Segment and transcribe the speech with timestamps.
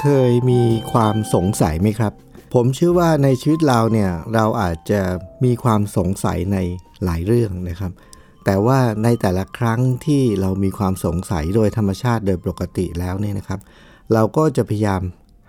[0.00, 2.12] เคยมีความสงสัยไหมครับ
[2.54, 5.00] ผมเชื่อว่าในชีวิตเราเนี่ยเราอาจจะ
[5.44, 6.58] มีความสงสัยใน
[7.04, 7.92] หลายเรื่องนะครับ
[8.44, 13.60] แต่ว่าในแต่ละครั้งที่เรามีความสงสัยโดยธรรมชาติโดยปกติแล้วเนี่ยนะครับ
[14.12, 15.02] เราก็จะพยายาม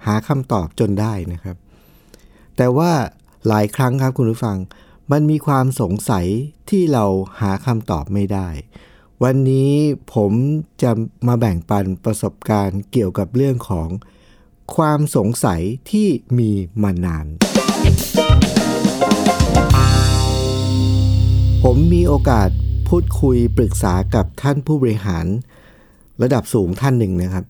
[0.06, 1.56] หาคำตอบจนได้นะครับ
[2.58, 2.92] แต่ว่า
[3.48, 4.58] หลายครั้งครับคุณผู้ฟัง
[5.12, 6.26] มันมีความสงสัย
[6.70, 7.06] ที่เรา
[7.42, 8.48] หาคำตอบไม่ได้
[9.24, 9.72] วันนี้
[10.14, 10.32] ผม
[10.82, 10.92] จะ
[11.28, 13.90] มาแบ่งปันประสบการณ์เกี่ยวกับเรื่องของ
[14.76, 17.26] ความสงสัยที่มีมานาน
[21.64, 22.50] ผมมีโอกาส
[22.90, 25.26] พูดคุยปรึกษากับท่านผู้บริหาร
[26.22, 27.46] ระดับสูงท่านหนึ่งนะครับ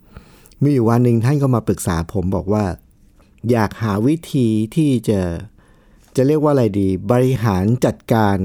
[0.62, 2.66] มีอยู่วันหนึ่งท่านก็มาปรึกษาผมบอกว่า
[3.52, 5.20] อยากหาวิธีที่จะ
[6.16, 8.38] จะเรียกว่าอะไรดี บริหารจัดการ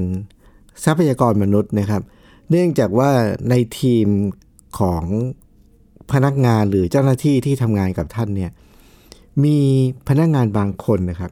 [0.83, 2.01] ทรัพยากรมนุษย์นะครับ
[2.49, 3.11] เนื่องจากว่า
[3.49, 4.07] ในทีม
[4.79, 5.03] ของ
[6.11, 8.51] พนักงานหรือเจ้าหน้าที่ที่ทำงานกับท่านเนี่ย
[9.43, 9.59] มี
[10.07, 11.31] พนักงานบางคนนะครับ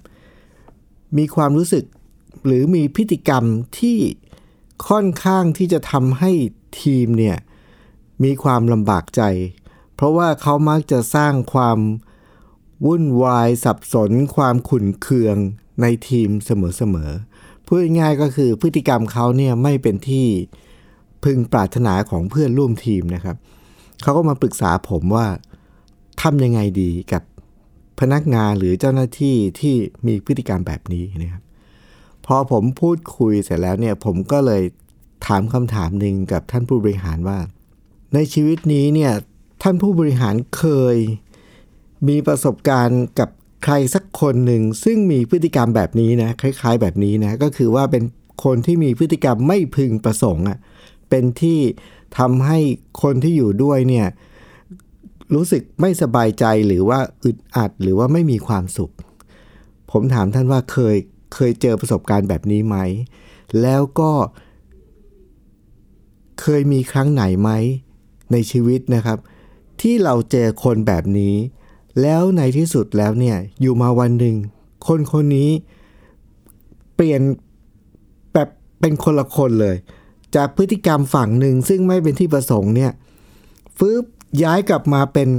[1.18, 1.86] มีความรู้สึก
[2.46, 3.44] หรือมีพฤติกรรม
[3.80, 3.98] ที่
[4.88, 6.32] ค่อนข้างที่จะทำให้
[6.82, 7.38] ทีมเนี่ย
[8.24, 9.22] มีความลำบากใจ
[9.96, 11.80] เพราะว่าเขามักจะสร้างความ
[12.86, 15.38] วุ่นวายสับสน ความขุ่นเคือง
[15.82, 20.28] ในทีมเสมอๆพูดง่ายก็คือพฤติกรรมเขาเนี่ยไม่เป็นที่
[21.24, 25.26] พึงปรารถนาของเพื่อนร่วมทีมนะครับเขาก็มาปรึกษาผมว่า
[26.22, 27.24] ทำยังไงดีกับ
[28.00, 29.76] พนักงานหรือเจ้าหน้าที่ที่
[30.08, 31.44] มีพฤติกรรมแบบนี้นะครับ
[32.26, 34.64] พอผมพูดคุยเสร็จแล้วเนี่ยผมก็เลย
[35.28, 37.40] ถามคำถามหนึ่งกับท่านผู้บริหารว่า
[38.14, 39.12] ในชีวิตนี้เนี่ย
[39.64, 40.66] ท่านผู้บริหารเค
[40.96, 40.98] ย
[42.08, 43.30] มีประสบการณ์กับ
[43.64, 48.04] ใครสักคนหนึ่งซึ่งมีพฤติกรรมแบบนี้นะคล้าย ๆ แบบนี้นะก็คือว่าเป็น
[48.44, 50.58] คนที่มีพฤติกรรมไม่พึงประสงค์อะ
[51.10, 51.60] เป็นที่
[52.18, 52.60] ทำให้
[53.02, 54.08] คนที่อยู่ด้วยเนี่ย
[55.36, 58.94] รู้สึกไม่สบายใจหรือว่าอึดอัดหรือว่าไม่มีความสุข
[59.92, 60.96] ผมถามท่านว่าเคย
[61.34, 62.78] เคยเจอประสบการณ์แบบนี้ไหม
[63.62, 64.12] แล้วก็
[66.42, 67.50] เคยมีครั้งไหนไหม
[68.32, 69.18] ในชีวิตนะครับ
[69.82, 71.36] ที่เราเจอคนแบบนี้
[72.02, 74.36] แล้วในที่สุดแล้วเนี่ยอยู่มาวันหนึ่ง
[74.88, 75.50] คนคนนี้
[76.96, 77.22] เปลี่ยน
[78.34, 78.50] แบบ
[78.80, 79.76] เป็นคนละคนเลย
[80.36, 82.92] จากพฤติกรรมฝั่งหนึ่งซึ่งไม่เป็นที่ประสงค์เนี่ย
[83.78, 84.04] ฟืบ
[84.44, 85.30] ย้ายกลับมาเป็น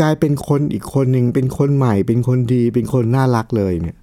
[0.00, 3.96] กลายเป็นคนอีกคนหนึ่งเป็นคนใหม่ เป็นคนดี เป็นคนน่ารักเลยเนี่ย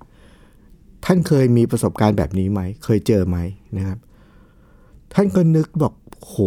[1.05, 3.37] ท่านเคยมีประสบการณ์แบบนี้ไหม เคยเจอไหม
[3.77, 3.97] นะครับ
[5.13, 6.37] ท่านก็นึกบอกโห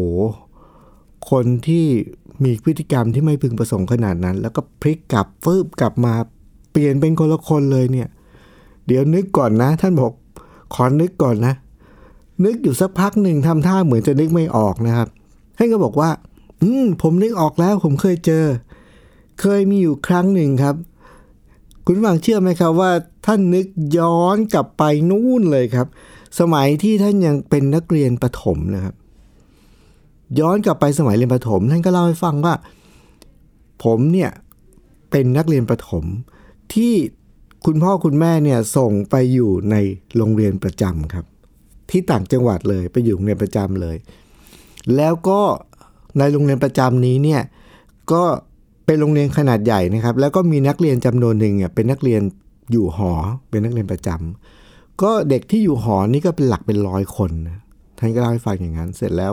[1.30, 1.86] คนที่
[2.44, 6.14] มีพฤติกรรมที่ไม่พึงประสงค์ขนาดนั้น แล้วก็พลิกกลับฟืบกลับมา
[6.72, 8.08] เปลี่ยนเป็นคนละคนเลยเนี่ย
[8.86, 10.12] เดี๋ยวนึกก่อนนะ ท่านบอก
[10.74, 11.54] ขอนึกก่อนนะ
[12.44, 15.08] นึกอยู่สักพักหนึ่งทำท่าเหมือนจะนึกไม่ออกนะครับ
[15.56, 16.10] ท่านก็บอกว่า
[16.62, 18.44] อืม ผมนึกออกแล้ว ผมเคยเจอ
[19.40, 20.76] เคยมีอยู่ครั้งหนึ่งครับ
[21.84, 22.90] คุณฟังเชื่อไหมครับว่า
[23.26, 23.66] ท่านนึก
[23.98, 25.86] ย้อนกลับไปนู่นเลยครับ
[26.40, 28.94] สมัยที่ท่านยังเป็นนักเรียนประถมนะครับ
[30.40, 32.54] ย้อนกลับไปสมัยเรียนประถม ท่านก็เล่าให้ฟังว่า
[33.84, 34.30] ผมเนี่ย
[35.10, 36.04] เป็นนักเรียนประถม
[36.74, 36.94] ที่
[37.64, 39.76] คุณพ่อคุณแม่เนี่ยส่งไปอยู่ใน
[40.16, 41.24] โรงเรียนประจำครับ
[41.90, 43.96] ที่ต่างจังหวัดเลย ไปอยู่โรงเรียนประจำเลย
[44.96, 45.40] แล้วก็
[46.18, 47.42] ในโรงเรียนประจำนี้เนี่ย
[48.12, 48.22] ก็
[48.86, 52.22] เป็นโรงเรียนขนาดใหญ่นะครับ แล้วก็มีนักเรียนจำนวนหนึ่งอะเป็นนักเรียน
[52.72, 53.12] อยู่หอ
[53.50, 57.58] เป็นนักเรียนประจำก็เด็กที่อยู่หอนี่ก็เป็นหลักเป็นร้อยคนนะ
[57.98, 59.32] ท่านก็เล่าให้ฟังอย่างนั้น เสร็จแล้ว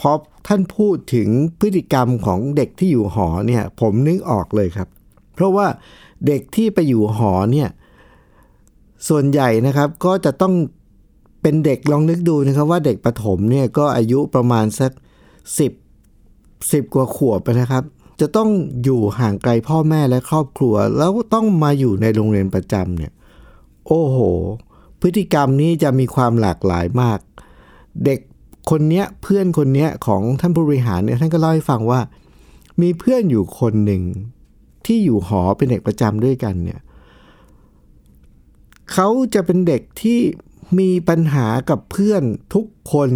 [0.00, 0.10] พอ
[0.46, 1.28] ท่านพูดถึง
[1.60, 4.88] พฤติกรรมของเด็กที่อยู่หอเนี่ย ผมนึกออกเลยครับ
[5.34, 5.66] เพราะว่า
[6.26, 7.68] เด็กที่ไปอยู่หอเนี่ย
[9.08, 10.54] ส่วนใหญ่นะครับก็จะต้อง
[11.42, 14.92] เป็นเด็กลองนึกดูนะครับ ว่าเด็กประถมเนี่ยก็อายุประมาณสัก
[15.58, 15.72] สิบ
[16.72, 17.84] สิบกว่าขวบนะครับ
[18.20, 18.50] จะต้อง
[18.84, 23.12] อยู่ห่างไกลพ่อแม่และครอบครัว แล้วต้องมาอยู่ในโรงเรียนประจำเนี่ย
[23.86, 24.18] โอ้โห
[25.00, 27.18] พฤติกรรมนี้จะมีความหลากหลายมาก
[28.04, 28.20] เด็ก
[28.70, 32.00] คนเนี้ยเพื่อนคนเนี้ยของท่านผู้บริหารเนี่ยท่านก็เล่าให้ฟังว่า
[32.82, 34.02] มีเพื่อนอยู่คนหนึ่ง
[34.86, 36.80] ที่อยู่หอเป็นเด็กประจำด้วยกันเนี่ย
[38.92, 40.20] เขาจะเป็นเด็กที่
[40.78, 42.22] มีปัญหากับเพื่อน
[42.54, 43.10] ทุกคน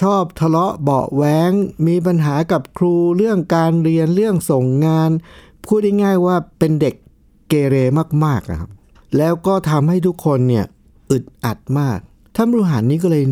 [0.00, 1.52] ชอบทะเลาะเบาะแว้ง
[1.86, 5.10] มีปัญหากับครูเรื่องการเรียนเรื่องส่งงาน
[5.64, 6.94] พูดง่ายๆว่าเป็นเด็ก
[7.48, 7.76] เกเร
[8.24, 8.70] มากๆนะครับ
[9.16, 10.64] แล้วก็ทำให้ทุกคนเนี่ย
[11.10, 11.98] อึดอัดมาก
[12.36, 13.24] ท่านบริหารนี้ก็เลย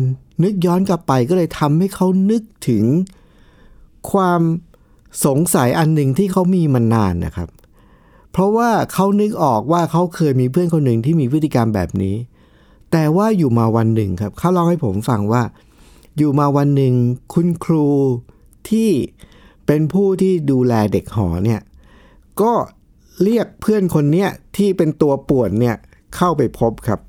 [0.43, 2.85] นึกย้อนกลับไปก็เลยทำให้เขานึกถึง
[4.11, 4.41] ความ
[5.25, 7.49] สงสัยอันหนึ่งที่เขามีมานานนะครับ
[8.31, 12.15] เพราะว่าเขานึกออกว่าเขาเคยมีเพื่อนคนหนึ่งที่มีพฤติกรรมแบบนี้
[12.91, 15.43] แต่ว่าอยู่มาวันหนึ่งครับเขาเล่าให้ผมฟังว่า
[16.17, 16.93] อยู่มาวันหนึ่ง
[17.33, 17.87] คุณครู
[18.69, 18.89] ที่
[19.65, 21.61] เป็นผู้ที่ดูแลเด็กหอเนี่ย
[22.41, 22.53] ก็
[23.23, 25.75] เรียกเพื่อนคนเนี้ยที่เป็นตัวป่วนเนี่ย
[26.15, 26.99] เข้าไปพบครับ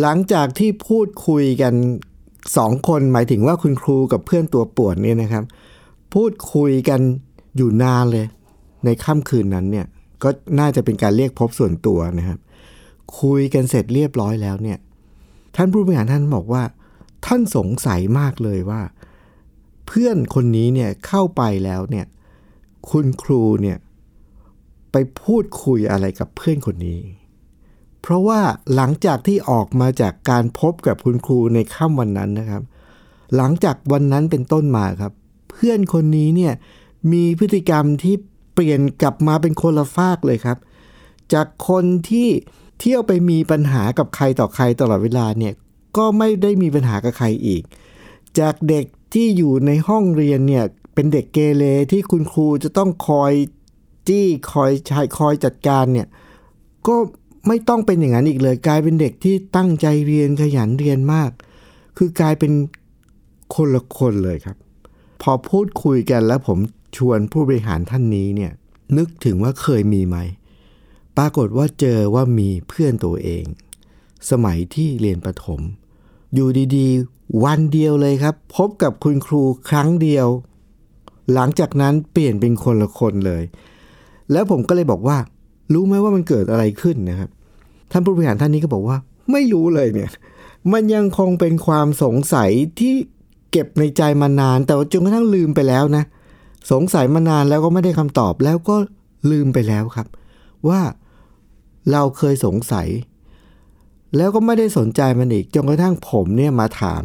[0.00, 1.74] หลังจากที่พูดคุยกัน
[2.56, 5.44] สองคนหมายถึงว่าคุณครูกับเพื่อนตัวป่วนเนี่ยนะครับ
[6.14, 7.00] พูดคุยกัน
[7.56, 8.26] อยู่นานเลย
[8.84, 9.86] ในค่ำคืนนั้นเนี่ย
[10.22, 10.28] ก็
[10.60, 12.38] น่าจะเป็นการเรียกพบส่วนตัวนะครับ
[13.20, 14.78] คุยกันเสร็จเรียบร้อยแล้วเนี่ย
[15.56, 16.62] ท่านผู้บริหารท่านบอกว่า
[17.26, 18.82] ท่านสงสัยมากเลยว่า
[19.86, 22.06] เพื่อนคนนี้เนี่ยเข้าไปแล้วเนี่ย
[22.90, 23.78] คุณครูเนี่ย
[24.92, 27.00] ไปพูดคุยอะไรกับเพื่อนคนนี้
[28.02, 28.40] เพราะว่า
[28.74, 32.62] หลังจากที่ออกมาจากการพบกับคุณครูในค่ำวันนั้นนะครับ
[33.36, 35.12] หลังจากวันนั้นเป็นต้นมาครับ
[35.50, 36.52] เพื่อนคนนี้เนี่ย
[37.12, 38.14] มีพฤติกรรมที่
[38.56, 40.58] เปลี่ยนกลับมาเป็นคนละฟากเลยครับ
[41.32, 42.28] จากคนที่
[42.80, 45.54] เที่ยวไปมีปัญหากับใครต่อใครตลอดเวลาเนี่ย
[45.96, 47.62] ก็ไม่ได้มีปัญหากับใครอีก
[48.38, 50.64] จากเด็กที่อยู่ในห้องเรียนเนี่ย
[50.94, 53.32] เป็นเด็กเกเรที่คุณครูจะต้องคอย
[54.08, 56.06] จี้คอยชายคอยจัดการเนี่ย
[56.86, 56.96] ก็
[57.46, 61.30] ไม่ต้องเป็นอย่างนั้นอีกเลย กลายเป็นเด็กที่ตั้งใจเรียนขยันเรียนมาก
[61.98, 62.52] คือกลายเป็น
[63.54, 64.56] คนละคนเลยครับ
[65.22, 66.58] พอพูดคุยกันแล้วผม
[66.96, 68.52] ชวนผู้บริหารท่านนี้เนี่ย
[68.96, 70.16] นึกถึงว่าเคยมีไหม
[71.16, 73.44] ปรากฏว่าเจอว่ามีเพื่อนตัวเอง
[74.30, 75.60] สมัยที่เรียนประถม
[76.34, 80.26] อยู่ดีๆ วันเดียวเลยครับ พบกับคุณครูครั้งเดียว
[81.32, 83.42] หลังจากนั้นเปลี่ยนเป็นคนละคนเลย
[84.32, 85.18] แล้วผมก็เลยบอกว่า
[85.72, 87.30] รู้ไหมว่ามันเกิดอะไรขึ้นนะครับ
[87.90, 88.96] ท่านผู้บริหารท่านนี้ก็บอกว่า
[89.32, 90.10] ไม่รู้เลยเนี่ย
[90.72, 92.50] มันยังคงเป็นความสงสัย
[92.80, 92.94] ที่
[93.50, 96.04] เก็บในใจมานาน แต่ว่าจนกระทั่งลืมไปแล้วนะ
[96.70, 98.76] สงสัยมานานแล้วก็ไม่ได้คำตอบแล้วก็
[99.30, 100.06] ลืมไปแล้วครับ
[100.68, 100.80] ว่า
[101.92, 102.88] เราเคยสงสัย
[104.16, 107.02] แล้วก็ไม่ได้สนใจมันอีกจนกระทั่งผมเนี่ยมาถาม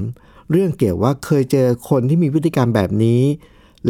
[0.52, 3.22] เรื่องเกี่ยวว่าเคยเจอคนที่มีพฤติกรรมแบบนี้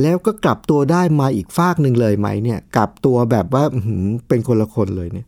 [0.02, 3.64] แล้วก็กลับตัวได้มาอีกฟากหนึ่งเลยไหมเนี่ย กลับตัวแบบว่า
[4.28, 5.28] เป็นคนละคนเลยเนี่ย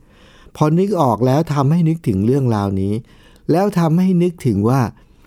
[0.55, 2.93] พอนึกออกแล้วทำให้นึกถึงเรื่องราวนี้
[3.51, 4.81] แล้วทำให้นึกถึงว่า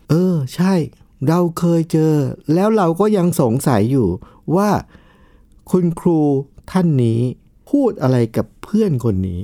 [0.08, 0.74] เออ ใช่
[1.28, 2.12] เราเคยเจอ
[2.54, 4.08] แล้วเราก็ยังสงสัยอยู่
[4.56, 4.68] ว่า
[5.70, 6.18] คุณครู
[6.70, 7.20] ท่านนี้
[7.70, 9.42] พูดอะไรกับเพื่อนคนนี้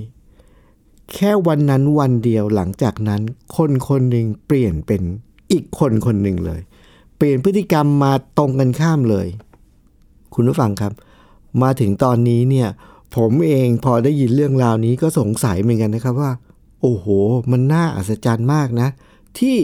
[1.12, 3.20] แค่วันนั้นวันเดียวหลังจากนั้น
[3.56, 5.02] คนคนหนึ่งเปลี่ยนเป็น
[5.52, 6.60] อีกคนคนหนึ่งเลย
[7.16, 9.26] เปลี่ยนพฤติกรรมมาตรงกันข้ามเลย
[10.34, 10.92] คุณผู้ฟังครับ
[11.62, 12.68] มาถึงตอนนี้เนี่ย
[13.16, 16.32] ผมเองพอได้ยินเรื่องราวนี้ก็สงสัยเหมือนกันนะครับว่า
[16.80, 17.06] โอ้โห
[17.50, 18.88] มันน่าอัศจรรย์มากนะ
[19.38, 19.56] ที่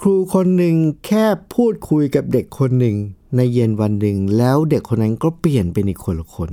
[0.00, 0.74] ครูคนหนึ่ง
[1.06, 1.24] แค่
[1.54, 2.96] พูดคุยกับเด็กคนหนึ่ง
[3.36, 6.50] ในเย็นวันหนึ่งแล้วเด็กคนนั้นก็เปลี่ยนเป็นอีกคนละคน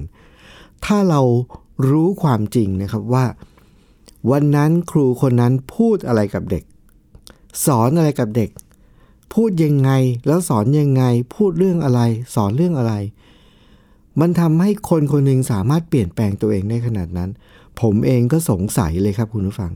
[0.86, 1.22] ถ้าเรา
[1.90, 3.26] รู้ความจริงนะครับว่า
[4.32, 6.64] วันนั้นครูคนนั้นพูดอะไรกับเด็ก
[7.66, 8.50] สอนอะไรกับเด็ก
[9.34, 9.92] พูดยังไง
[10.28, 11.04] แล้วสอนยังไง
[11.36, 12.02] พูดเรื่องอะไร
[12.36, 12.94] สอนเรื่องอะไร
[14.20, 17.30] มันทำให้คนคนหนึ่งสามารถเปลี่ยนแปลงตัวเองได้ขนาดนั้น
[17.82, 19.72] ผมเองก็สงสัยเลยครับคุณผู้ฟัง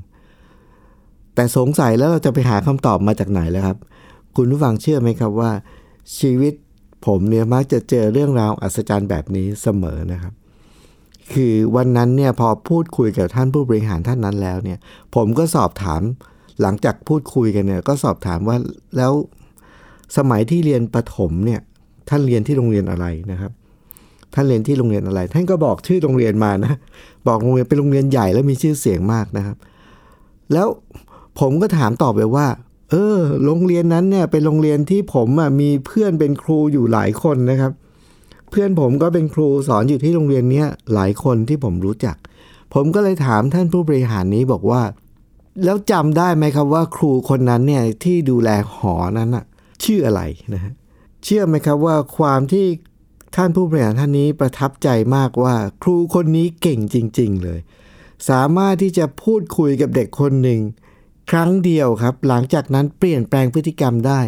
[1.35, 3.77] แต่สงสัยแล้วเราจะไปหาคำตอบมาจากไหนแล้วครับ
[4.35, 5.51] คุณผู้ฟังเชื่อไหมครับว่า
[6.19, 6.53] ชีวิต
[7.05, 10.33] ผมเนี่ยมักจะเจอเรื่องราวอัศจรรย์แบบนี้เสมอนะครับ
[11.33, 14.79] คือวันนั้นเนี่ยพอพูดคุยกับท่านผู้บริหารท่านนั้นแล้วเนี่ย
[15.15, 16.01] ผมก็สอบถาม
[16.61, 18.57] หลังจากพูดคุยกันเนี่ย ก็สอบถามว่า
[18.97, 19.13] แล้ว
[20.17, 21.59] สมัยที่เรียนประถมเนี่ย
[22.09, 23.51] ท่านเรียนที่โรงเรียนอะไรนะครับ
[24.33, 26.73] ท่านเรียนที่โรงเรียนอะไร ท่านก็บอกชื่อโรงเรียนมานะ
[27.27, 29.57] บอกโรงเรียนเป็นโรงเรียนใหญ่แล้วมีชื่อเสียงมากนะครับ
[30.53, 30.67] แล้ว
[31.39, 32.47] ผมก็ถามตอบไปว่า
[32.91, 37.71] เออ โรงเรียนนั้นเนี่ยเป็นโรงเรียนที่ผมอะมีเพื่อนเป็นครูอยู่หลายคนนะครับ
[38.49, 42.15] เพื่อนผมก็เป็นครูสอนอยู่ที่โรงเรียนเนี้ยหลายคนที่ผมรู้จัก
[42.73, 44.81] ผมก็เลยถามท่านผู้บริหารนี้บอกว่า
[45.63, 49.45] แล้วจำได้ไหมครับว่าครูคนนั้นเนี่ยที่ดูแลหอนั้นอะ
[49.83, 50.21] ชื่ออะไร
[50.53, 50.73] นะฮะ
[51.23, 52.65] เชื่อไหมครับว่าความที่
[53.35, 57.59] ท่านผู้บริหารท่านนี้ประทับใจมากว่า ครูคนนี้เก่งจริง ๆ เลย
[58.29, 60.59] สามารถที่จะพูดคุยกับเด็กคนหนึ่ง
[61.31, 64.19] ครั้งเดียวครับ หลังจากนั้นเปลี่ยนแปลงพฤติกรรมได้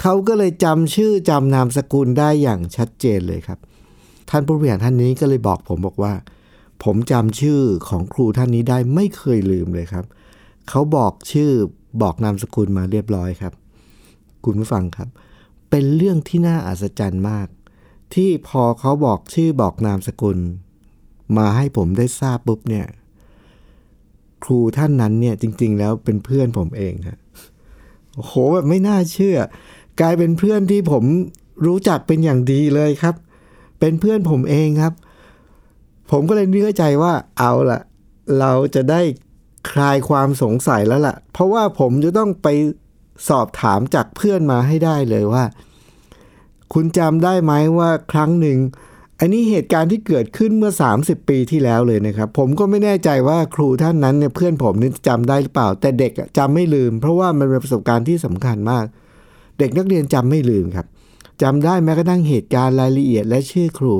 [0.00, 3.58] เขาก็เลยจำชื่อจำนามสกุลได้อย่างชัดเจนเลยครับ
[4.30, 6.14] ท่านผู้บริหารท่านนี้ก็เลยบอกผมบอกว่า
[6.84, 10.04] ผมจำชื่อของครูท่านนี้ได้ไม่เคยลืมเลยครับ
[10.68, 11.50] เขาบอกชื่อ
[12.02, 13.52] บอกนามสกุลมาเรียบร้อยครับ
[14.44, 15.08] คุณผู้ฟังครับ
[15.70, 17.48] เป็นเรื่องที่น่าอัศจรรย์มาก
[18.14, 20.38] ที่พอเขาบอกชื่อบอกนามสกุล
[21.36, 22.86] มาให้ผมได้ทราบปุ๊บเนี่ย
[24.44, 27.18] ครูท่านนั้นเนี่ยจริง ๆ แล้วเป็นเพื่อนผมเองฮะ
[28.14, 29.36] โอ้โหแบบไม่น่าเชื่อ
[30.00, 31.04] กลายเป็นเพื่อนที่ผม
[31.66, 33.14] รู้จักเป็นอย่างดีเลยครับ
[33.80, 34.94] เป็นเพื่อนผมเองครับ
[36.10, 37.80] ผมก็เลยเนื้อใจว่าเอาละ
[38.38, 39.00] เราจะได้
[39.70, 42.48] คลายความสงสัยแล้วล่ะ เพราะว่าผมจะต้องไป
[43.28, 45.44] สอบถามจากเพื่อนมาให้ได้เลยว่า
[46.72, 48.58] คุณจำได้ไหมว่าครั้งหนึ่ง
[49.24, 58.84] อันนี้เหตุการณ์ที่เกิดขึ้นเมื่อ 30 ปีที่แล้วเลยนะครับ ผมก็ไม่แน่ใจว่าครูท่านนั้นเนี่ยเพื่อนผมนี่จำได้หรือเปล่า แต่เด็กอะจำไม่ลืม เพราะว่ามันเป็นประสบการณ์ที่สำคัญมาก
[59.58, 60.86] เด็กนักเรียนจำไม่ลืมครับ
[61.42, 63.94] จำได้แม้กระทั่งเหตุการณ์รายละเอียดและชื่อครู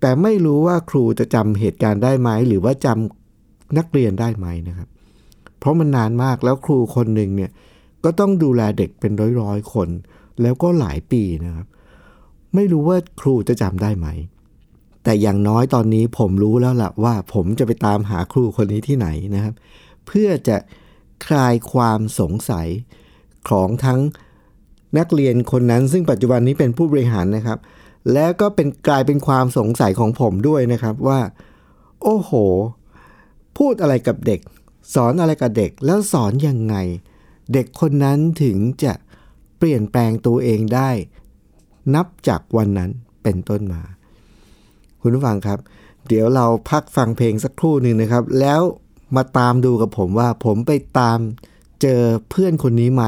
[0.00, 4.88] แต่ไม่รู้ว่าครูจะจำเหตุการณ์ได้ไหมหรือว่าจำนักเรียนได้ไหมนะครับ
[5.58, 7.50] เพราะมันนานมากแล้วครูคนหนึ่งเนี่ย
[8.04, 9.88] ก็ต้องดูแลเด็กเป็นร้อยๆคน
[10.42, 11.66] แล้วก็หลายปีนะครับ
[12.54, 14.08] ไม่รู้ว่าครูจะจำได้ไหม
[15.04, 19.54] แต่อย่างน้อยตอนนี้ผมรู้แล้วล่ะว่าผมจะไปตามหาครูคนนี้ที่ไหนนะครับ
[20.06, 20.56] เพื่อจะ
[21.26, 22.68] คลายความสงสัย
[23.50, 24.00] ของทั้ง
[24.98, 27.58] นักเรียนคนนั้น ซึ่งปัจจุบันนี้เป็นผู้บริหารนะครับ
[28.12, 31.20] แล้วก็เป็นกลายเป็นความสงสัยของผมด้วยนะครับว่า
[32.02, 32.30] โอ้โห
[33.58, 34.40] พูดอะไรกับเด็ก
[34.94, 36.76] สอนอะไรกับเด็กแล้วสอนยังไง
[37.52, 38.92] เด็กคนนั้นถึงจะ
[39.58, 40.90] เปลี่ยนแปลงตัวเองได้
[41.94, 42.90] นับจากวันนั้น
[43.22, 43.82] เป็นต้นมา
[45.02, 45.58] คุณผู้ฟังครับ
[46.08, 48.60] เดี๋ยวเราพักฟังเพลงสักครู่หนึ่งนะครับ แล้ว
[49.16, 51.18] มาตามดูกับผมว่าผมไปตาม
[51.82, 53.04] เจอเพื่อนคนนี้ไหม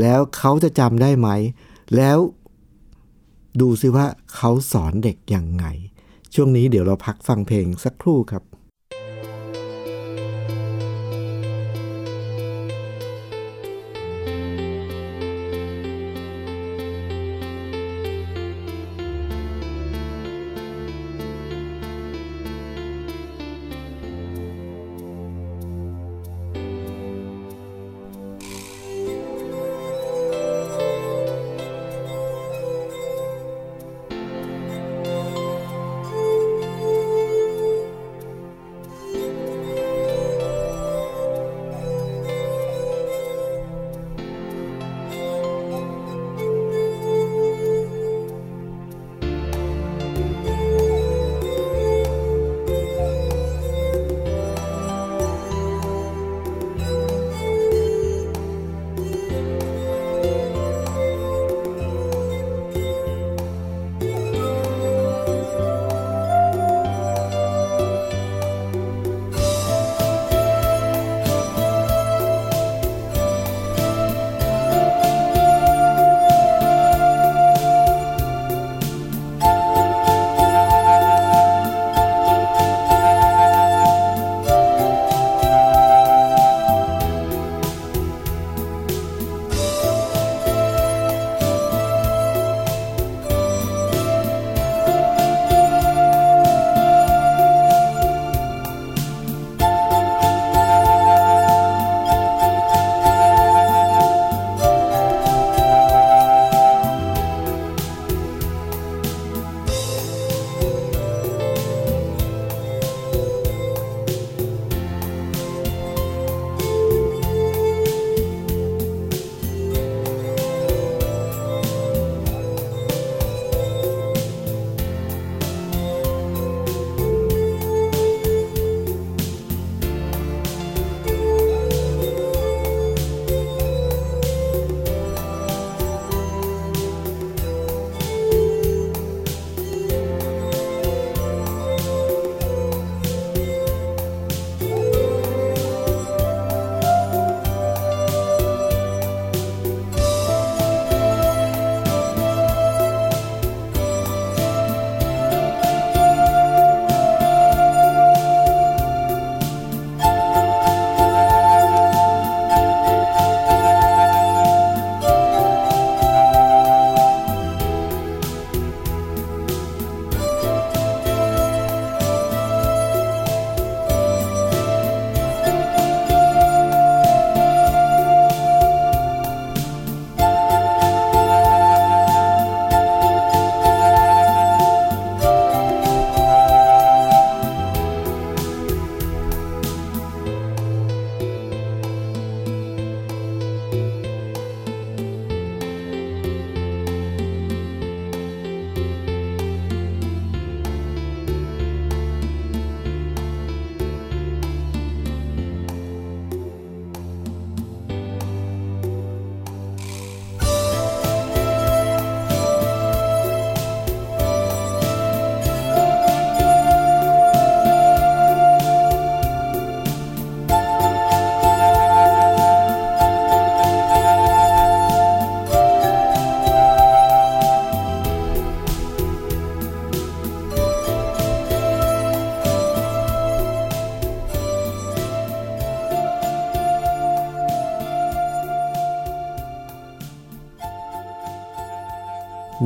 [0.00, 1.28] แล้วเขาจะจำได้ไหม
[1.96, 2.18] แล้ว
[3.60, 5.66] ดูซิว่าเขาสอนเด็กอย่างไง
[6.34, 8.42] ช่วงนี้เดี๋ยวเราพักฟังเพลงสักครู่ครับ「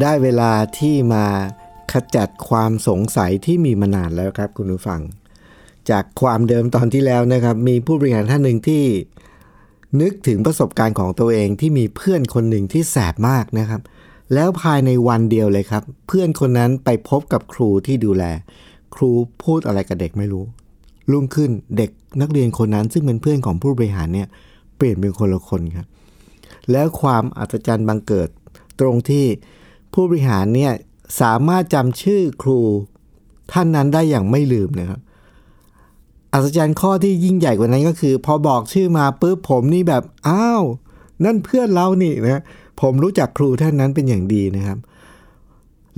[0.02, 1.26] ได้เวลาที่มา
[1.92, 5.00] ขจัดความสงสัยที่มีมานานแล้วครับคุณผู้ฟัง
[5.90, 8.84] จากความเดิมตอนที่แล้วนะครับ มีผู้บริหารท่านหนึ่งที่
[10.00, 13.80] นึกถึงประสบการณ์ของตัวเองที่มีเพื่อนคนหนึ่งที่แสบมากนะครับ
[14.34, 18.24] แล้วภายในวันเดียวเลยครับ เพื่อนคนนั้นไปพบกับครูที่ดูแล
[18.94, 19.10] ครู
[19.44, 20.44] พูดอะไรกับเด็กไม่รู้
[21.10, 21.90] รุ่งขึ้นเด็ก
[22.20, 24.28] นักเรียนคนนั้น ซึ่งเป็นเพื่อนของผู้บริหารเนี่ย
[24.76, 25.86] เปลี่ยนเป็นคนละคนครับ
[26.72, 28.28] แล้วความอัศจรรย์บังเกิด
[28.80, 29.26] ตรงที่
[29.92, 30.72] ผู้บริหารเนี่ย
[31.20, 32.60] สามารถจำชื่อครู
[33.52, 35.00] ท่านนั้นได้อย่างไม่ลืมนะครับ
[36.32, 40.64] อัศจรรย์ข้อที่ยิ่งใหญ่กว่านั้นก็คือ พอบอกชื่อมาปุ๊บผมนี่แบบอ้าว
[41.24, 42.42] นั่นเพื่อนเรานี่นะ
[42.80, 44.78] ผมรู้จักครูท่านนั้นเป็นอย่างดีนะครับ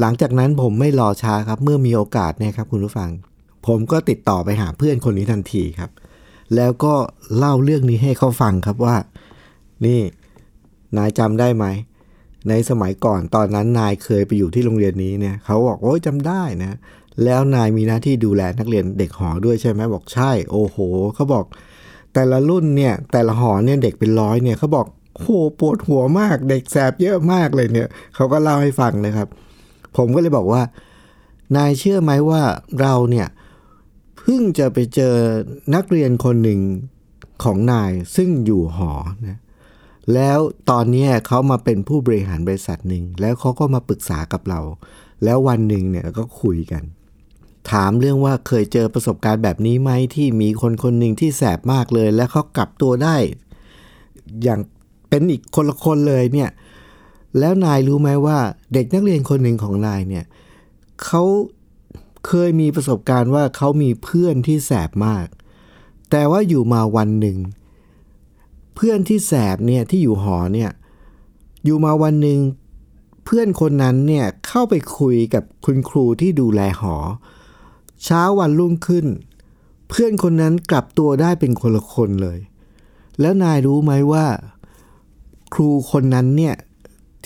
[0.00, 3.10] หลังจากนั้นผมไม่รอช้าครับ เมื่อมีโอกาสเนี่ยครับคุณผู้ฟัง
[3.66, 5.90] ผมก็ติดต่อไปหาเพื่อนคนนี้ทันทีครับ
[6.56, 6.94] แล้วก็
[7.36, 8.96] เล่าเรื่องนี้ให้เขาฟังครับว่า
[9.86, 10.00] นี่
[10.96, 11.64] นายจำได้ไหม
[12.48, 16.78] ในสมัยก่อนตอนนั้นนายเคยไปอยู่ที่โรงเรียนนี้เนี่ยเขาบอกโอ้ยจำได้นะ
[17.24, 20.76] แล้วนายมีหน้าที่ดูแลนักเรียนเด็กหอด้วยใช่ไหมบอกใช่ โอ้โห
[21.14, 21.44] เขาบอก
[22.14, 24.86] แต่ละรุ่นเนี่ยแต่ละหอเนี่ยเด็กเป็นร้อยเนี่ยเขาบอก
[25.20, 25.26] โห
[25.58, 29.28] ปวดหัวมากเด็กแสบเยอะมากเลยเนี่ยเขาก็เล่าให้ฟังนะครับ
[29.96, 30.62] ผมก็เลยบอกว่า
[31.56, 32.42] นายเชื่อไหมว่า
[32.80, 33.28] เราเนี่ย
[34.18, 35.14] เพิ่งจะไปเจอ
[35.74, 36.60] นักเรียนคนหนึ่ง
[37.44, 38.92] ของนายซึ่งอยู่หอ
[39.28, 39.38] นะ
[40.14, 40.38] แล้ว
[40.70, 44.60] ตอนนี้เขามาเป็นผู้บริหารบริษัทหนึ่ง แล้วเขาก็มาปรึกษากับเรา
[45.24, 46.82] แล้ววันหนึ่งเนี่ยก็คุยกัน
[47.70, 53.16] ถามเรื่องว่าเคยเจอประสบการณ์แบบนี้ไหมที่มีคนคนหนึ่งที่แสบมากเลย แล้วเขากลับตัวได้
[54.42, 54.60] อย่าง
[55.08, 56.50] เป็นอีกคนละคนเลยเนี่ย
[57.38, 58.38] แล้วนายรู้ไหมว่า
[58.72, 60.24] เด็กนักเรียนคนหนึ่งของนายเนี่ย
[61.04, 61.22] เขา
[62.26, 65.26] เคยมีประสบการณ์ว่าเขามีเพื่อนที่แสบมาก
[66.10, 70.70] แต่ว่าอยู่มาวันหนึ่งเเพื่อนที่แสบเนี่ยที่อยู่หอเนี่ย
[71.64, 72.40] อยู่มาวันหนึ่ง
[73.24, 76.96] เพื่อนคนนั้นเนี่ยเข้าไปคุยกับคุณครูที่ดูแลหอ
[78.04, 79.06] เช้าวันรุ่งขึ้น
[79.88, 82.38] เพื่อนคนนั้นกลับตัวได้เป็นคนละคนเลย
[83.20, 84.26] แล้วนายรู้ไหมว่า
[85.54, 86.54] ครูคนนั้นเนี่ย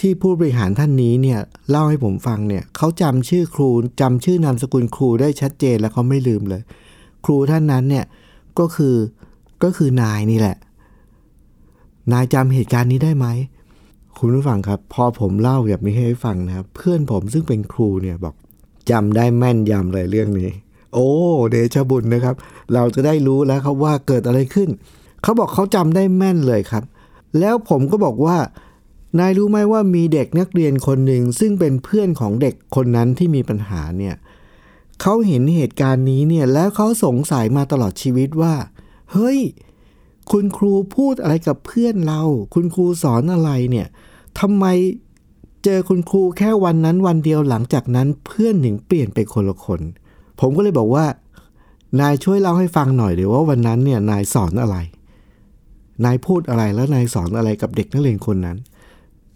[0.01, 1.39] ที่ผู้บริหารท่านนี้เนี่ย
[1.71, 3.69] เล่าให้ผมฟังเนี่ยเขาจำชื่อครู
[4.01, 6.63] จำชื่อนามสกุลครูได้ชัดเจนแล้วเขาไม่ลืมเลย
[7.25, 8.05] ครูท่านนั้นเนี่ย
[8.59, 8.95] ก็คือ
[9.63, 10.57] ก็คือนายนี่แหละ
[12.13, 13.27] นายจำเหตุการณ์นี้ได้ไหม
[14.19, 18.35] คุณผู้ฟังครับ พอผมเล่าแบบนี้ให้ฟังนะครับ เพื่อนผมซึ่งเป็นครูเนี่ยบอก
[18.91, 20.51] จำได้แม่นยำเลยเรื่องนี้
[20.95, 21.09] โอ้
[21.51, 22.35] เดชบุญนะครับ
[22.75, 24.69] เราจะได้รู้แล้วครับว่าเกิดอะไรขึ้น
[25.23, 26.85] เขาบอกเขาจำได้แม่นเลยครับ
[27.39, 28.39] แล้วผมก็บอกว่า
[29.19, 34.15] นายรู้ไหมว่ามีเด็กนักเรียนคนหนึ่งซึ่งเป็นเพื่อนของเด็กคนนั้นที่มีปัญหาเนี่ย
[35.01, 38.55] เขาเห็นเหตุการณ์นี้เนี่ยแล้วเขาสงสัยมาตลอดชีวิตว่า
[39.13, 39.39] เฮ้ย
[40.31, 42.23] คุณครูพูดอะไรกับเพื่อนเรา
[42.55, 43.87] คุณครูสอนอะไรเนี่ย
[44.41, 44.65] ทำไม
[45.65, 49.81] เจอคุณครูแค่วันนั้นวันเดียวหลังจากนั้นเพื่อนถึงเปลี่ยนไปคนละคน
[50.41, 51.07] ผมก็เลยบอกว่า
[52.01, 54.77] นายช่วยเล่าให้ฟังหน่อยเดี๋ยวว่าวันนั้นเนี่ยนายสอนอะไร
[56.05, 58.57] นายพูดอะไรแล้วนายสอนอะไรกับเด็กนักเรียนคนนั้น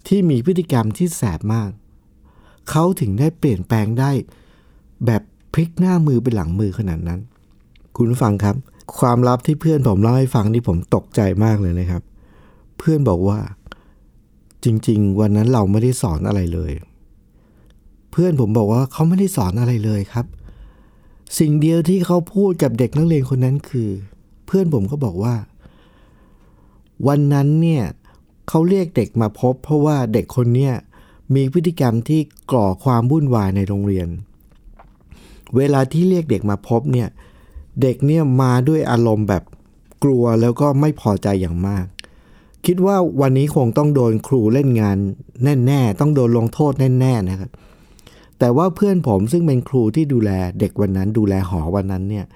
[0.07, 1.71] ที่มีพฤติกรรมที่แสบมาก
[2.71, 4.11] เขาถึงได้เปลี่ยนแปลงได้
[5.07, 5.23] แบบ
[5.53, 7.21] พลิกหน้ามือไปหลังมือขนาดนั้น
[7.97, 8.57] คุณฟังครับ
[8.99, 12.03] ความลับที่เพื่อนผมเล่าให้ฟังที่ผมตกใจมากเลยนะครับ
[12.79, 13.39] เพื่อนบอกว่า
[14.65, 16.73] จริง ๆ วันนั้นเราไม่ได้สอนอะไรเลย
[18.11, 20.27] เพื่อนผมบอกว่าเขาไม่ได้สอนอะไรเลยครับ
[21.39, 23.89] สิ่งเดียวที่เขาพูดกับเด็กนักเรียนคนนั้นคือ
[24.47, 25.35] เพื่อนผมก็บอกว่า
[27.09, 27.85] วันนั้นเนี่ย
[28.49, 30.75] เขาเรียกเด็กมาพบ เพราะว่าเด็กคนเนี้ย
[31.35, 32.21] มีพฤติกรรมที่
[32.53, 34.09] ก่อความวุ่นวายในโรงเรียน
[35.57, 39.43] เวลาที่เรียกเด็กมาพบเนี่ยเเด็กเนี่ยมาด้วยอารมณ์แบบ
[40.05, 41.87] กลัวแล้วก็ไม่พอใจอย่างมาก
[42.67, 44.97] คิดว่าวันนี้คงต้องโดนครูเล่นงาน
[45.67, 47.51] แน่ๆ ต้องโดนลงโทษแน่ๆนะครับ
[48.39, 50.31] แต่ว่าเพื่อนผมซึ่งเป็นครูที่ดูแล
[50.61, 52.27] เด็กวันนั้นดูแลหอวันนั้นเนี่ย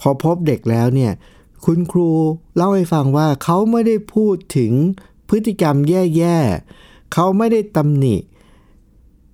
[0.00, 1.12] พอพบเด็กแล้วเนี่ย
[1.64, 2.08] คุณครู
[2.56, 4.72] เล่าให้ฟังว่าเขาไม่ได้พูดถึง
[5.28, 8.16] พฤติกรรมแย่ๆเขาไม่ได้ตำหนิ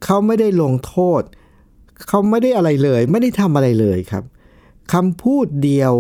[0.04, 1.22] เขาไม่ได้ลงโทษ
[2.08, 4.24] เขาไม่ได้อะไรเลย ไม่ได้ทำอะไรเลยครับ
[4.92, 5.92] คำพูดเดียว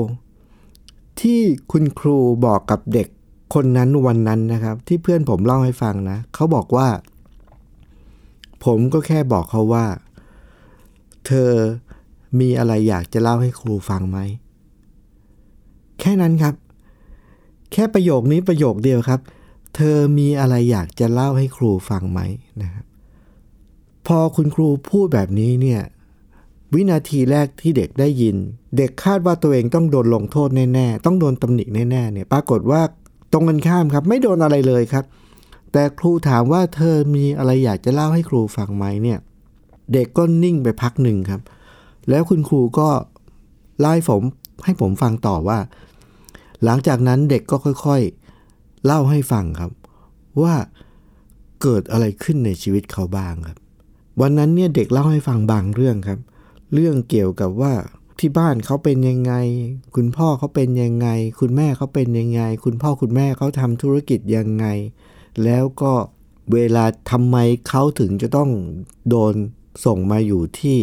[1.20, 1.40] ที่
[1.72, 3.08] คุณครูบอกกับเด็ก
[3.54, 6.88] คนนั้นวันนั้นนะครับ ที่เพื่อนผมเล่าให้ฟังนะเขาบอกว่า
[8.64, 9.86] ผมก็แค่บอกเขาว่า
[11.26, 11.50] เธอ
[12.40, 14.18] มีอะไรอยากจะเล่าให้ครูฟังไหม
[16.00, 16.54] แค่นั้นครับ
[17.72, 19.20] แค่ประโยคนี้ประโยคเดียวครับ
[19.76, 22.20] เธอมีอะไรอยากจะเล่าให้ครูฟังไหม
[22.62, 22.84] นะครับ
[24.06, 25.80] พอคุณครูพูดแบบนี้เนี่ย
[26.74, 28.36] วินาทีแรกที่เด็กได้ยิน
[28.76, 32.82] เด็กคาดว่าตัวเองต้องโดนลงโทษแน่ๆ ต้องโดนตำหนิแน่ๆเนี่ยปรากฏว่า
[33.32, 35.04] ตรงกันข้ามครับ ไม่โดนอะไรเลยครับ
[35.72, 39.18] แต่ครูถามว่าเธอมีอะไรอยากจะเล่าให้ครูฟังไหมเนี่ย
[39.92, 41.40] เด็กก็นิ่งไปพักหนึ่งครับ
[42.10, 42.88] แล้วคุณครูก็
[43.80, 44.22] เล่ผม
[44.64, 45.58] ให้ผมฟังต่อว่า
[46.64, 49.70] หลังจากนั้นเด็กก็ค่อยๆ เล่าให้ฟังครับ
[50.42, 50.54] ว่า
[51.62, 53.58] เกิดอะไรขึ้นในชีวิตเขาบ้างครับ
[54.20, 56.18] วันนั้นเนี่ยเด็กเล่าให้ฟังบางเรื่องครับ
[56.72, 57.74] เรื่องเกี่ยวกับว่า
[58.18, 59.34] ที่บ้านเขาเป็นยังไง
[59.94, 61.08] คุณพ่อเขาเป็นยังไง
[61.40, 64.66] คุณแม่เขาเป็นยังไง คุณพ่อคุณแม่เขาทำธุรกิจยังไง
[65.44, 65.92] แล้วก็
[66.52, 67.36] เวลาทำไม
[67.68, 68.50] เขาถึงจะต้อง
[69.08, 69.34] โดน
[69.84, 70.78] ส่งมาอยู่ที่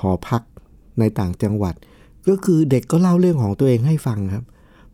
[0.00, 0.42] หอพัก
[0.98, 1.74] ในต่างจังหวัด
[2.28, 4.44] ก็คือเด็กก็เล่าเรื่องของตัวเองให้ฟังครับ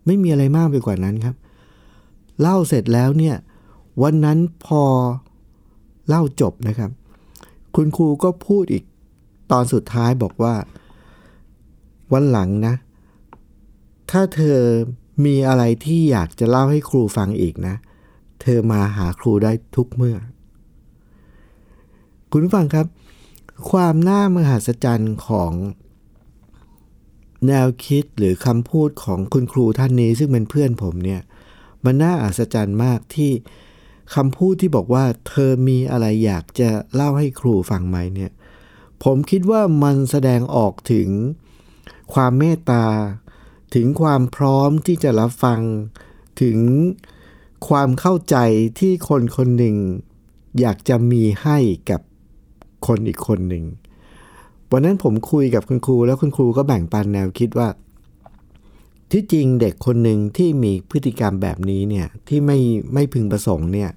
[0.06, 1.34] ไม่มีอะไรมากไปกว่านั้นครับ
[2.40, 3.36] เล่าเสร็จแล้วเนี่ย
[4.02, 4.82] วันนั้นพอ
[6.08, 6.90] เล่าจบนะครับ
[7.74, 8.84] คุณครูก็พูดอีก
[9.52, 10.54] ตอนสุดท้ายบอกว่า
[12.12, 12.74] วันหลังนะ
[14.10, 14.58] ถ้าเธอ
[15.24, 17.74] มีอะไรที่อยากจะเล่าให้ครูฟังอีกนะ
[18.42, 20.16] เธอมาหาครูได้ทุกเมื่อ
[22.30, 22.86] คุณฟังครับ
[23.70, 25.52] ความน่ามหัศจรรย์ของ
[27.46, 31.20] แนวคิดหรือคำพูดของคุณครูท่านนี้ซึ่งเป็นเพื่อนผมเนี่ย
[31.84, 33.30] มันน่าอัศจรรย์มากที่
[34.14, 38.30] คำพูดที่บอกว่า เธอมีอะไรอยากจะเล่าให้ครูฟังไหมเนี่ย
[39.04, 41.08] ผมคิดว่ามันแสดงออกถึง
[42.14, 42.86] ความเมตตา
[43.74, 45.60] ถึงความพร้อมที่จะรับฟัง
[46.42, 46.58] ถึง
[47.68, 48.36] ความเข้าใจ
[48.78, 49.76] ที่คนคนหนึ่ง
[50.60, 51.58] อยากจะมีให้
[51.90, 52.00] กับ
[52.86, 53.64] คนอีกคนหนึ่ง
[54.72, 57.68] วันนั้นผมคุยกับคุณครู แล้วคุณครูก็แบ่งปันแนวคิดว่า
[59.12, 62.58] ที่จริงเด็กคนหนึ่งที่มีพฤติกรรมแบบนี้เนี่ยที่ไม่
[62.94, 63.90] ไม่พึงประสงค์เนี่ย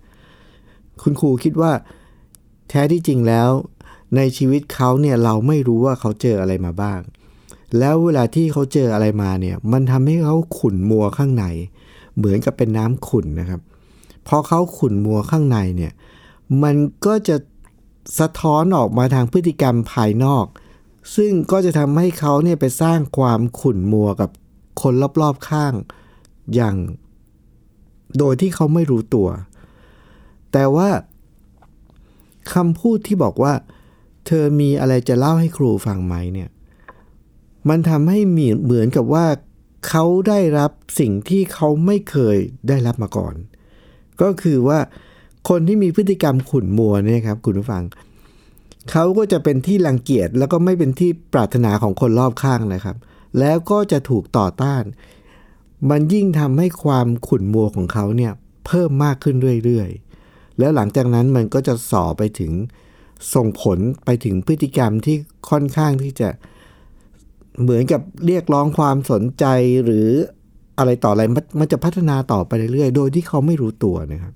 [1.02, 1.72] คุณครูคิดว่า
[2.70, 3.50] แท้ที่จริงแล้ว
[4.16, 7.00] ในชีวิตเขาเนี่ยเราไม่รู้ว่าเขาเจออะไรมาบ้าง
[7.80, 11.46] แล้วเวลาที่เขาเจออะไรมาเนี่ย มันทำให้เขาขุ่นมัวข้างใน
[12.18, 13.62] เหมือนกับเป็นน้ำขุ่นนะครับ
[14.28, 15.94] พอเขาขุ่นมัวข้างในเนี่ย
[16.64, 17.36] มันก็จะ
[18.20, 20.46] สะท้อนออกมาทางพฤติกรรมภายนอก
[21.16, 24.30] ซึ่งก็จะทำให้เขาเนี่ยไปสร้างความขุ่นมัวกับ
[24.82, 25.74] คนรอบๆข้าง
[26.56, 26.76] อย่าง
[28.18, 29.28] โดยที่เขาไม่รู้ตัว
[30.52, 30.90] แต่ว่า
[32.54, 33.54] คำพูดที่บอกว่า
[34.28, 36.50] เธอมีอะไรจะเล่าให้ครูฟังไหมเนี่ย
[37.70, 39.26] มันทำให้มีเหมือนกับว่า
[39.88, 43.36] เขาได้รับสิ่งที่เขาไม่เคยได้รับมาก่อน
[44.22, 44.80] ก็คือว่า
[45.50, 47.84] คนที่มีพฤติกรรมขุ่นมัวเนี่ยครับ คุณผู้ฟัง
[48.92, 52.98] เขาก็จะเป็นที่รังเกียจแล้วก็ไม่เป็นที่ปรารถนาของคนรอบข้างนะครับ
[53.40, 54.84] แล้วก็จะถูกต่อต้าน
[55.90, 58.32] มันยิ่งทำให้ความขุ่นมัวของเขาเนี่ย
[58.66, 62.52] เพิ่มมากขึ้นเรื่อยๆ แล้วหลังจากนั้นมันก็จะส่อไปถึง
[63.34, 65.18] ส่งผลไปถึงพฤติกรรมที่
[65.50, 66.30] ค่อนข้างที่จะ
[67.62, 69.46] เหมือนกับเรียกร้องความสนใจ
[69.86, 70.08] หรือ
[70.78, 71.24] อะไรต่ออะไร
[71.60, 74.34] มันจะพัฒนาต่อไปเรื่อยๆ โดยที่เขาไม่รู้ตัวนะครับ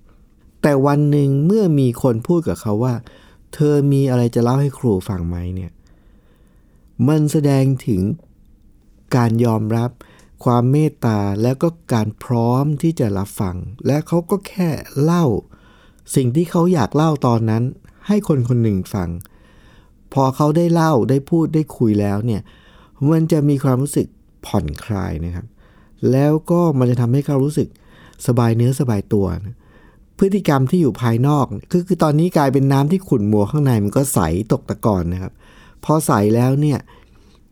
[0.62, 2.94] แต่วันหนึ่งเมื่อมีคนพูดกับเขาว่า
[3.54, 5.72] เธอมีอะไรจะเล่าให้ครูฟังไหมเนี่ย
[7.08, 8.02] มันแสดงถึง
[9.16, 9.92] การยอมรับ
[10.46, 14.70] ความเมตตาแล้วก็การพร้อมที่จะรับฟัง และเขาก็แค่
[15.02, 15.26] เล่า
[16.16, 17.64] สิ่งที่เขาอยากเล่าตอนนั้น
[18.08, 19.10] ให้คนคนหนึ่งฟัง
[20.14, 22.42] พอเขาได้เล่าได้พูดได้คุยแล้วเนี่ย
[23.12, 24.08] มันจะมีความรู้สึก
[24.46, 25.46] ผ่อนคลายนะครับ
[26.12, 27.68] แล้วก็มันจะทำให้เขารู้สึก
[28.28, 29.58] สบายเนื้อสบายตัวนะ
[30.20, 34.20] พฤติกรรมที่อยู่ภายนอกคือคือตอนนี้กลายเป็นน้ำที่ขุ่นมัวข้างในมันก็ใส
[34.52, 35.34] ตกตะกอนนะครับ
[35.84, 36.80] พอใสแล้วเนี่ย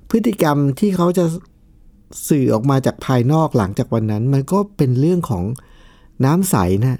[0.10, 1.26] พฤติกรรมที่เขาจะ
[2.30, 5.44] สื่อออกมาจากภายนอกหลังจากวันนั้น มันก็เป็นเรื่องของ
[6.26, 7.00] น้ำใสนะ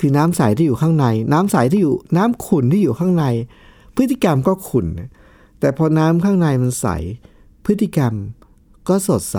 [0.00, 3.24] คือน้ำใสที่อยู่ข้างใน น้ำใสที่อยู่น้ำขุ่นที่อยู่ข้างใน
[3.96, 4.86] พฤติกรรมก็ขุ่น
[5.60, 6.86] แต่พอน้ำข้างในมันใส
[7.66, 8.12] พฤติกรรม
[8.88, 9.38] ก็สดใส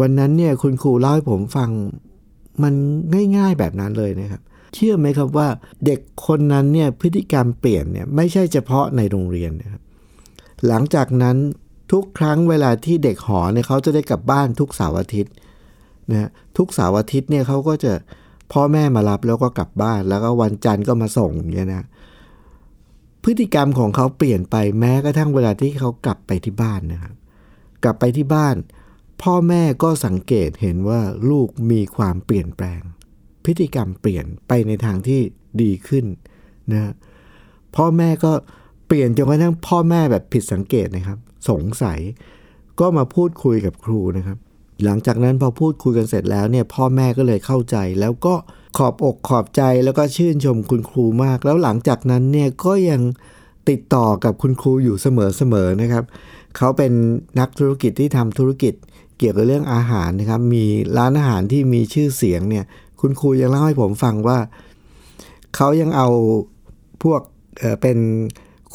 [0.00, 1.70] วันนั้นเนี่ยคุณครูเล่าให้ผมฟัง
[2.62, 2.74] มัน
[3.36, 4.42] ง่าย ๆแบบนั้นเลยนะครับ
[4.74, 5.48] เชื่อไหมครับว่า
[5.86, 9.82] เด็กคนนั้นเนี่ยพฤติกรรมเปลี่ยนเนี่ยไม่ใช่เฉพาะในโรงเรียนนะครับ
[10.66, 11.36] หลังจากนั้น
[11.92, 15.32] ทุกครั้งเวลาที่เด็กหอเนี่ยเขาจะได้กลับบ้านทุกเสาร์อาทิตย์
[16.10, 17.92] นะทุกเสาร์อาทิตย์เนี่ยเขาก็จะ
[18.52, 21.86] พ่อแม่มารับแล้วก็กลับบ้าน แล้วก็วันจันทร์ก็มาส่งเงี้ยนะ
[23.24, 27.14] พฤติกรรมของเขาเปลี่ยนไปแม้กระทั่งเวลาที่เขากลับไปที่บ้านนะครับ
[27.84, 28.56] กลับไปที่บ้าน
[29.22, 32.80] พ่อแม่ก็สังเกตเห็นว่าลูกมีความเปลี่ยนแปลง
[33.44, 35.20] พฤติกรรมเปลี่ยนไปในทางที่
[35.62, 36.04] ดีขึ้น
[36.72, 36.92] นะ
[37.76, 38.32] พ่อแม่ก็
[38.86, 41.18] เปลี่ยนจนกระทั่งพ่อแม่แบบผิดสังเกตนะครับ
[41.50, 41.98] สงสัย
[42.80, 44.38] ก็มาพูดคุยกับครูนะครับ
[44.84, 48.34] หลังจากนั้นพอพูดคุยกันเสร็จแล้วเนี่ยพ่อแม่ก็เลยเข้าใจ แล้วก็
[48.76, 53.02] ขอบอกขอบใจแล้วก็ชื่นชมคุณครูมาก แล้วหลังจากนั้นเนี่ยก็ยัง
[53.68, 56.04] ติดต่อกับคุณครูอยู่เสมอๆนะครับ
[56.56, 56.92] เขาเป็น
[57.38, 58.74] นักธุรกิจที่ทำธุรกิจ
[59.18, 60.64] เกี่ยวกับเรื่องอาหารนะครับ มี
[60.98, 62.64] ร้านอาหารที่มีชื่อเสียงเนี่ย
[63.00, 64.38] คุณครูยังเล่าให้ผมฟังว่า
[65.56, 66.08] เขายังเอา
[67.02, 67.20] พวก
[67.58, 67.98] เเป็น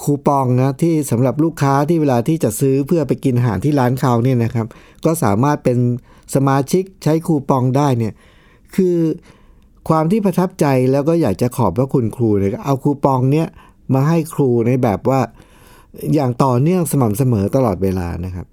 [0.02, 4.68] คูปองนะที่สำหรับลูกค้าที่เวลาที่จะซื้อเพื่อไปกินอาหารที่ร้านเขาเนี่ยนะครับ
[5.06, 5.78] ก็สามารถเป็น
[6.36, 8.14] สมาชิกใช้คูปองได้เนี่ย
[8.76, 8.98] คือ
[9.90, 13.48] ความที่ประทับใจแล้วก็อยากจะขอบพระคุณครูเลยเอาคูปองเนี่ย
[13.94, 15.20] มาให้ครูในแบบว่า
[16.14, 18.46] อย่างต่อเนื่องสม่ำเสมอตลอดเวลานะครับ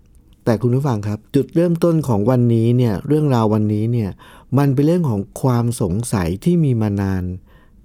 [0.45, 4.11] แต่คุณผู้ฟังครับ จุดเริ่มต้นของวันนี้เนี่ยเรื่องราววันนี้เนี่ย
[4.59, 7.23] มันเป็นเรื่องของความสงสัยที่มีมานาน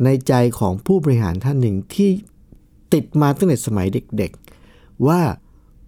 [0.04, 2.10] ในใจของผู้บริหารท่านหนึ่งที่
[2.94, 5.22] ติดมาตั้งแต่สมัยเด็กๆ ว่า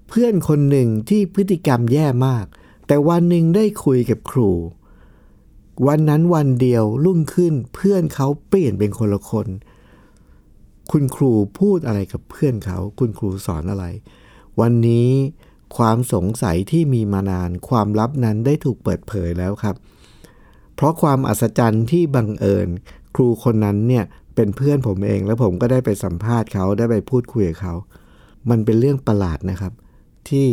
[0.10, 2.46] เพื่อนคนหนึ่งที่พฤติกรรมแย่มาก
[2.88, 4.52] แต่วันหนึ่งได้คุยกับครู
[5.88, 9.48] วันนั้นวันเดียวรุ่งขึ้นเพื่อนเขาเปลี่ยนเป็นคนละคน
[10.92, 13.86] คุณครูพูดอะไรกับเพื่อนเขา คุณครูสอนอะไร
[14.60, 15.10] วันนี้
[15.78, 19.76] ความสงสัยที่มีมานานความลับนั้นได้ถูกเปิดเผยแล้วครับ
[20.76, 22.68] เพราะความอัศจรรย์ที่บังเอิญ
[23.16, 24.06] ครูคนนั้นเนี่ย
[24.38, 27.76] เป็นเพื่อนผมเอง แล้วผมก็ได้ไปสัมภาษณ์เขาได้ไปพูดคุยกับเขา
[28.50, 29.74] มันเป็นเรื่องประหลาดนะครับ
[30.30, 30.48] ที่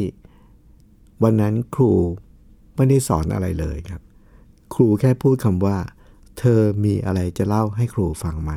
[1.22, 1.92] วันนั้นครู
[2.76, 4.02] ไม่ได้สอนอะไรเลยครับ
[4.74, 5.76] ครูแค่พูดคำว่า
[6.38, 8.52] เธอมีอะไรจะเล่าให้ครูฟังไหม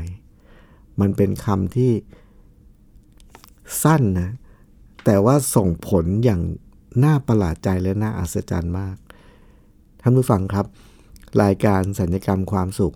[1.00, 1.92] มันเป็นคำที่
[3.84, 4.32] สั้นนะ
[5.06, 6.42] แต่ว่าส่งผลอย่าง
[7.04, 8.98] น่าประหลาดใจและน่าอัศจรรย์มาก
[10.02, 10.66] ท่านผู้ฟังครับ
[11.44, 12.96] รายการสัญญกรรมความสุข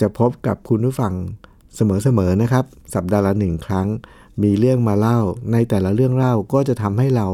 [0.00, 1.14] จะพบกับคุณผู้ฟัง
[1.76, 3.88] เสมอๆนะครับ สัปดาห์ละหนึ่งครั้ง
[4.42, 5.18] มีเรื่องมาเล่า
[5.52, 7.28] ในแต่ละเรื่องเล่าก็จะทำให้เรา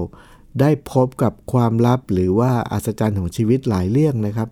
[0.61, 4.49] ได้พบกับความลับหรือว่าอัศจรรย์ของชีวิตหลายเรื่องนะครับ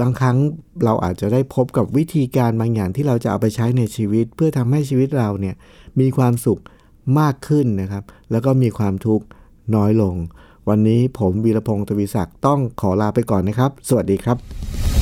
[0.00, 0.36] บางครั้ง
[0.84, 5.54] เราอาจจะได้พบกับวิธีการบางอย่างที่เราจะเอาไปใช้ในชีวิต เพื่อทำให้ชีวิตเราเนี่ย
[6.00, 6.60] มีความสุข
[7.18, 9.24] มากขึ้นนะครับ แล้วก็มีความทุกข์
[9.74, 10.14] น้อยลง
[10.68, 15.01] วันนี้ผมวีรพงศ์ทวีศักดิ์ต้องขอลาไปก่อนนะครับ สวัสดีครับ